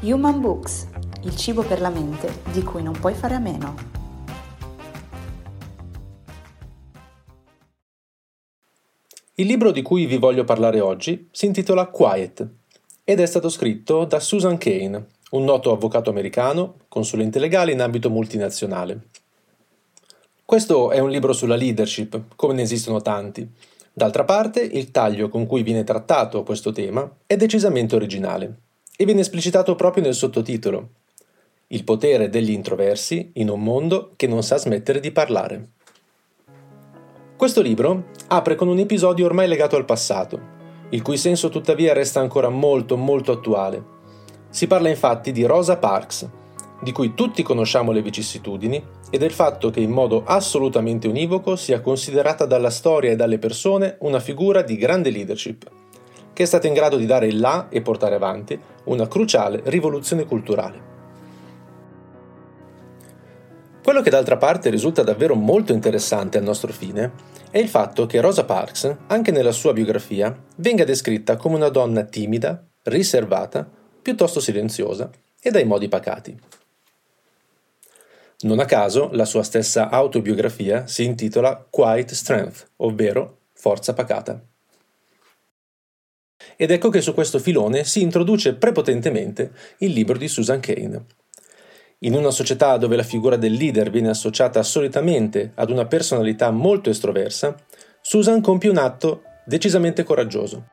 Human 0.00 0.40
Books, 0.40 0.86
il 1.22 1.34
cibo 1.34 1.62
per 1.62 1.80
la 1.80 1.88
mente 1.88 2.40
di 2.52 2.62
cui 2.62 2.82
non 2.82 2.92
puoi 2.92 3.14
fare 3.14 3.34
a 3.34 3.38
meno. 3.38 3.74
Il 9.36 9.46
libro 9.46 9.70
di 9.70 9.80
cui 9.80 10.04
vi 10.04 10.18
voglio 10.18 10.44
parlare 10.44 10.80
oggi 10.80 11.28
si 11.30 11.46
intitola 11.46 11.86
Quiet 11.86 12.46
ed 13.02 13.18
è 13.18 13.26
stato 13.26 13.48
scritto 13.48 14.04
da 14.04 14.20
Susan 14.20 14.58
Kane, 14.58 15.06
un 15.30 15.44
noto 15.44 15.72
avvocato 15.72 16.10
americano, 16.10 16.74
consulente 16.88 17.38
legale 17.38 17.72
in 17.72 17.80
ambito 17.80 18.10
multinazionale. 18.10 19.08
Questo 20.44 20.90
è 20.90 20.98
un 20.98 21.10
libro 21.10 21.32
sulla 21.32 21.56
leadership, 21.56 22.20
come 22.36 22.52
ne 22.52 22.62
esistono 22.62 23.00
tanti. 23.00 23.48
D'altra 23.90 24.24
parte, 24.24 24.60
il 24.60 24.90
taglio 24.90 25.28
con 25.28 25.46
cui 25.46 25.62
viene 25.62 25.84
trattato 25.84 26.42
questo 26.42 26.72
tema 26.72 27.10
è 27.26 27.36
decisamente 27.36 27.94
originale 27.94 28.63
e 28.96 29.04
viene 29.04 29.20
esplicitato 29.20 29.74
proprio 29.74 30.02
nel 30.02 30.14
sottotitolo. 30.14 30.88
Il 31.68 31.84
potere 31.84 32.28
degli 32.28 32.50
introversi 32.50 33.30
in 33.34 33.48
un 33.48 33.62
mondo 33.62 34.12
che 34.16 34.26
non 34.26 34.42
sa 34.42 34.56
smettere 34.56 35.00
di 35.00 35.10
parlare. 35.10 35.68
Questo 37.36 37.60
libro 37.60 38.10
apre 38.28 38.54
con 38.54 38.68
un 38.68 38.78
episodio 38.78 39.26
ormai 39.26 39.48
legato 39.48 39.76
al 39.76 39.84
passato, 39.84 40.52
il 40.90 41.02
cui 41.02 41.16
senso 41.16 41.48
tuttavia 41.48 41.92
resta 41.92 42.20
ancora 42.20 42.48
molto 42.48 42.96
molto 42.96 43.32
attuale. 43.32 43.92
Si 44.50 44.68
parla 44.68 44.88
infatti 44.88 45.32
di 45.32 45.44
Rosa 45.44 45.76
Parks, 45.76 46.28
di 46.80 46.92
cui 46.92 47.14
tutti 47.14 47.42
conosciamo 47.42 47.90
le 47.90 48.02
vicissitudini 48.02 48.82
e 49.10 49.18
del 49.18 49.32
fatto 49.32 49.70
che 49.70 49.80
in 49.80 49.90
modo 49.90 50.22
assolutamente 50.24 51.08
univoco 51.08 51.56
sia 51.56 51.80
considerata 51.80 52.46
dalla 52.46 52.70
storia 52.70 53.10
e 53.10 53.16
dalle 53.16 53.38
persone 53.38 53.96
una 54.00 54.20
figura 54.20 54.62
di 54.62 54.76
grande 54.76 55.10
leadership 55.10 55.68
che 56.34 56.42
è 56.42 56.46
stata 56.46 56.66
in 56.66 56.74
grado 56.74 56.98
di 56.98 57.06
dare 57.06 57.26
il 57.26 57.38
là 57.38 57.68
e 57.70 57.80
portare 57.80 58.16
avanti 58.16 58.60
una 58.84 59.08
cruciale 59.08 59.62
rivoluzione 59.64 60.26
culturale. 60.26 60.92
Quello 63.82 64.02
che 64.02 64.10
d'altra 64.10 64.36
parte 64.36 64.70
risulta 64.70 65.02
davvero 65.02 65.34
molto 65.34 65.72
interessante 65.72 66.38
al 66.38 66.44
nostro 66.44 66.72
fine 66.72 67.12
è 67.50 67.58
il 67.58 67.68
fatto 67.68 68.06
che 68.06 68.20
Rosa 68.20 68.44
Parks, 68.44 68.96
anche 69.06 69.30
nella 69.30 69.52
sua 69.52 69.72
biografia, 69.72 70.36
venga 70.56 70.84
descritta 70.84 71.36
come 71.36 71.56
una 71.56 71.68
donna 71.68 72.02
timida, 72.02 72.66
riservata, 72.84 73.68
piuttosto 74.02 74.40
silenziosa 74.40 75.10
e 75.40 75.50
dai 75.50 75.64
modi 75.64 75.88
pacati. 75.88 76.36
Non 78.40 78.58
a 78.58 78.64
caso 78.64 79.10
la 79.12 79.24
sua 79.24 79.42
stessa 79.42 79.88
autobiografia 79.88 80.86
si 80.86 81.04
intitola 81.04 81.66
Quiet 81.68 82.10
Strength, 82.12 82.70
ovvero 82.76 83.38
Forza 83.52 83.94
pacata. 83.94 84.42
Ed 86.56 86.70
ecco 86.70 86.88
che 86.88 87.00
su 87.00 87.14
questo 87.14 87.38
filone 87.38 87.84
si 87.84 88.00
introduce 88.00 88.54
prepotentemente 88.54 89.52
il 89.78 89.92
libro 89.92 90.16
di 90.16 90.28
Susan 90.28 90.60
Kane. 90.60 91.04
In 92.00 92.14
una 92.14 92.30
società 92.30 92.76
dove 92.76 92.96
la 92.96 93.02
figura 93.02 93.36
del 93.36 93.52
leader 93.52 93.90
viene 93.90 94.10
associata 94.10 94.62
solitamente 94.62 95.52
ad 95.54 95.70
una 95.70 95.86
personalità 95.86 96.50
molto 96.50 96.90
estroversa, 96.90 97.56
Susan 98.00 98.40
compie 98.42 98.68
un 98.68 98.76
atto 98.76 99.22
decisamente 99.46 100.02
coraggioso. 100.02 100.68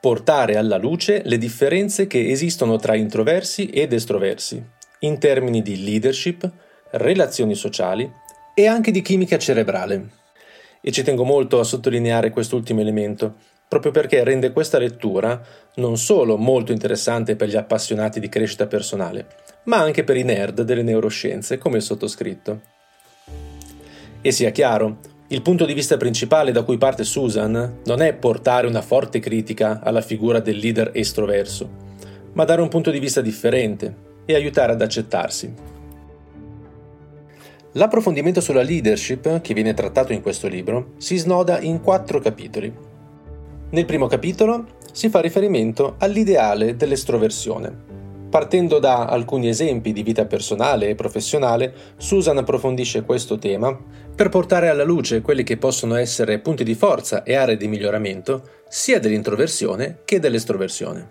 Portare 0.00 0.56
alla 0.56 0.78
luce 0.78 1.22
le 1.24 1.38
differenze 1.38 2.08
che 2.08 2.28
esistono 2.28 2.76
tra 2.76 2.96
introversi 2.96 3.66
ed 3.66 3.92
estroversi, 3.92 4.60
in 5.00 5.18
termini 5.18 5.62
di 5.62 5.84
leadership, 5.84 6.50
relazioni 6.90 7.54
sociali 7.54 8.10
e 8.54 8.66
anche 8.66 8.90
di 8.90 9.00
chimica 9.00 9.38
cerebrale. 9.38 10.08
E 10.80 10.90
ci 10.90 11.04
tengo 11.04 11.22
molto 11.22 11.60
a 11.60 11.64
sottolineare 11.64 12.30
quest'ultimo 12.30 12.80
elemento, 12.80 13.36
proprio 13.72 13.90
perché 13.90 14.22
rende 14.22 14.52
questa 14.52 14.76
lettura 14.76 15.40
non 15.76 15.96
solo 15.96 16.36
molto 16.36 16.72
interessante 16.72 17.36
per 17.36 17.48
gli 17.48 17.56
appassionati 17.56 18.20
di 18.20 18.28
crescita 18.28 18.66
personale, 18.66 19.26
ma 19.64 19.78
anche 19.78 20.04
per 20.04 20.18
i 20.18 20.24
nerd 20.24 20.60
delle 20.60 20.82
neuroscienze, 20.82 21.56
come 21.56 21.78
il 21.78 21.82
sottoscritto. 21.82 22.60
E 24.20 24.30
sia 24.30 24.50
chiaro, 24.50 24.98
il 25.28 25.40
punto 25.40 25.64
di 25.64 25.72
vista 25.72 25.96
principale 25.96 26.52
da 26.52 26.64
cui 26.64 26.76
parte 26.76 27.02
Susan 27.02 27.78
non 27.86 28.02
è 28.02 28.12
portare 28.12 28.66
una 28.66 28.82
forte 28.82 29.20
critica 29.20 29.80
alla 29.82 30.02
figura 30.02 30.40
del 30.40 30.58
leader 30.58 30.90
estroverso, 30.92 31.70
ma 32.34 32.44
dare 32.44 32.60
un 32.60 32.68
punto 32.68 32.90
di 32.90 32.98
vista 32.98 33.22
differente 33.22 33.96
e 34.26 34.34
aiutare 34.34 34.72
ad 34.72 34.82
accettarsi. 34.82 35.54
L'approfondimento 37.72 38.42
sulla 38.42 38.60
leadership, 38.60 39.40
che 39.40 39.54
viene 39.54 39.72
trattato 39.72 40.12
in 40.12 40.20
questo 40.20 40.46
libro, 40.46 40.92
si 40.98 41.16
snoda 41.16 41.58
in 41.58 41.80
quattro 41.80 42.20
capitoli. 42.20 42.90
Nel 43.72 43.86
primo 43.86 44.06
capitolo 44.06 44.66
si 44.92 45.08
fa 45.08 45.20
riferimento 45.20 45.94
all'ideale 45.96 46.76
dell'estroversione. 46.76 47.74
Partendo 48.28 48.78
da 48.78 49.06
alcuni 49.06 49.48
esempi 49.48 49.94
di 49.94 50.02
vita 50.02 50.26
personale 50.26 50.90
e 50.90 50.94
professionale, 50.94 51.72
Susan 51.96 52.36
approfondisce 52.36 53.02
questo 53.02 53.38
tema 53.38 53.74
per 54.14 54.28
portare 54.28 54.68
alla 54.68 54.84
luce 54.84 55.22
quelli 55.22 55.42
che 55.42 55.56
possono 55.56 55.94
essere 55.94 56.38
punti 56.40 56.64
di 56.64 56.74
forza 56.74 57.22
e 57.22 57.34
aree 57.34 57.56
di 57.56 57.66
miglioramento 57.66 58.42
sia 58.68 59.00
dell'introversione 59.00 60.00
che 60.04 60.20
dell'estroversione. 60.20 61.10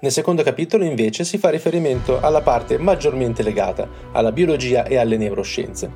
Nel 0.00 0.12
secondo 0.12 0.42
capitolo 0.42 0.84
invece 0.84 1.24
si 1.24 1.36
fa 1.36 1.50
riferimento 1.50 2.18
alla 2.18 2.40
parte 2.40 2.78
maggiormente 2.78 3.42
legata 3.42 3.86
alla 4.12 4.32
biologia 4.32 4.86
e 4.86 4.96
alle 4.96 5.18
neuroscienze, 5.18 5.92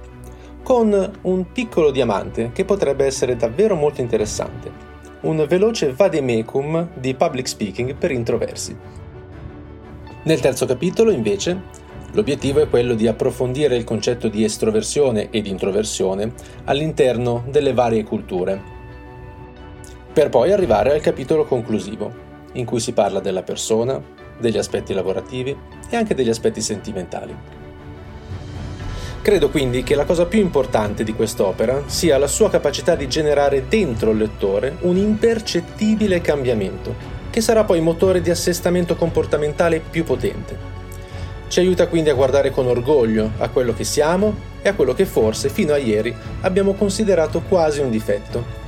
con 0.62 1.18
un 1.22 1.52
piccolo 1.52 1.90
diamante 1.90 2.50
che 2.52 2.66
potrebbe 2.66 3.06
essere 3.06 3.36
davvero 3.36 3.74
molto 3.74 4.02
interessante 4.02 4.89
un 5.22 5.44
veloce 5.48 5.92
vademecum 5.92 6.88
di 6.94 7.14
public 7.14 7.48
speaking 7.48 7.94
per 7.94 8.10
introversi. 8.10 8.76
Nel 10.22 10.40
terzo 10.40 10.66
capitolo, 10.66 11.10
invece, 11.10 11.60
l'obiettivo 12.12 12.60
è 12.60 12.68
quello 12.68 12.94
di 12.94 13.06
approfondire 13.06 13.76
il 13.76 13.84
concetto 13.84 14.28
di 14.28 14.44
estroversione 14.44 15.30
ed 15.30 15.46
introversione 15.46 16.32
all'interno 16.64 17.44
delle 17.48 17.72
varie 17.72 18.04
culture, 18.04 18.78
per 20.12 20.28
poi 20.28 20.52
arrivare 20.52 20.92
al 20.92 21.00
capitolo 21.00 21.44
conclusivo, 21.44 22.12
in 22.52 22.64
cui 22.64 22.80
si 22.80 22.92
parla 22.92 23.20
della 23.20 23.42
persona, 23.42 24.02
degli 24.38 24.58
aspetti 24.58 24.92
lavorativi 24.92 25.56
e 25.88 25.96
anche 25.96 26.14
degli 26.14 26.30
aspetti 26.30 26.60
sentimentali. 26.60 27.59
Credo 29.22 29.50
quindi 29.50 29.82
che 29.82 29.94
la 29.94 30.06
cosa 30.06 30.24
più 30.24 30.40
importante 30.40 31.04
di 31.04 31.12
quest'opera 31.12 31.82
sia 31.86 32.16
la 32.16 32.26
sua 32.26 32.48
capacità 32.48 32.94
di 32.94 33.06
generare 33.06 33.68
dentro 33.68 34.12
il 34.12 34.16
lettore 34.16 34.76
un 34.80 34.96
impercettibile 34.96 36.22
cambiamento, 36.22 36.94
che 37.28 37.42
sarà 37.42 37.64
poi 37.64 37.82
motore 37.82 38.22
di 38.22 38.30
assestamento 38.30 38.96
comportamentale 38.96 39.80
più 39.80 40.04
potente. 40.04 40.56
Ci 41.48 41.60
aiuta 41.60 41.86
quindi 41.86 42.08
a 42.08 42.14
guardare 42.14 42.50
con 42.50 42.66
orgoglio 42.66 43.32
a 43.38 43.50
quello 43.50 43.74
che 43.74 43.84
siamo 43.84 44.34
e 44.62 44.70
a 44.70 44.74
quello 44.74 44.94
che 44.94 45.04
forse 45.04 45.50
fino 45.50 45.74
a 45.74 45.78
ieri 45.78 46.14
abbiamo 46.40 46.72
considerato 46.72 47.42
quasi 47.46 47.80
un 47.80 47.90
difetto. 47.90 48.58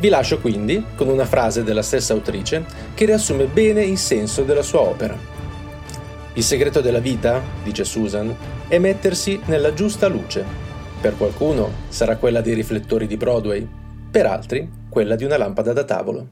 Vi 0.00 0.08
lascio 0.08 0.40
quindi 0.40 0.84
con 0.96 1.08
una 1.08 1.26
frase 1.26 1.62
della 1.62 1.82
stessa 1.82 2.12
autrice 2.12 2.64
che 2.92 3.04
riassume 3.04 3.44
bene 3.44 3.84
il 3.84 3.98
senso 3.98 4.42
della 4.42 4.62
sua 4.62 4.80
opera. 4.80 5.35
Il 6.36 6.42
segreto 6.42 6.82
della 6.82 6.98
vita, 6.98 7.42
dice 7.64 7.82
Susan, 7.82 8.36
è 8.68 8.76
mettersi 8.76 9.40
nella 9.46 9.72
giusta 9.72 10.06
luce. 10.06 10.44
Per 11.00 11.16
qualcuno 11.16 11.70
sarà 11.88 12.18
quella 12.18 12.42
dei 12.42 12.52
riflettori 12.52 13.06
di 13.06 13.16
Broadway, 13.16 13.66
per 14.10 14.26
altri 14.26 14.70
quella 14.90 15.16
di 15.16 15.24
una 15.24 15.38
lampada 15.38 15.72
da 15.72 15.84
tavolo. 15.84 16.28